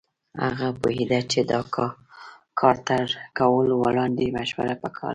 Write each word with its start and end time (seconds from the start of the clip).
هغه 0.45 0.67
پوهېده 0.81 1.19
چې 1.31 1.39
د 1.51 1.51
کار 2.59 2.77
تر 2.87 3.05
کولو 3.37 3.73
وړاندې 3.83 4.33
مشوره 4.37 4.75
پکار 4.83 5.07
ده. 5.09 5.09